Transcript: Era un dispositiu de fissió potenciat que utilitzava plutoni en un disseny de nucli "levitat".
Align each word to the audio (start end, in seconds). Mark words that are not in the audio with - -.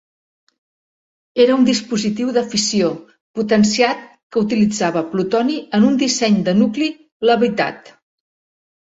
Era 1.43 1.55
un 1.55 1.65
dispositiu 1.65 2.31
de 2.37 2.41
fissió 2.53 2.87
potenciat 3.39 4.01
que 4.31 4.43
utilitzava 4.45 5.03
plutoni 5.11 5.59
en 5.79 5.85
un 5.91 5.99
disseny 6.05 6.39
de 6.49 6.55
nucli 6.63 6.89
"levitat". 7.31 7.93